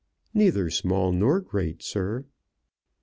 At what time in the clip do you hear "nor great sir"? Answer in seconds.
1.11-2.25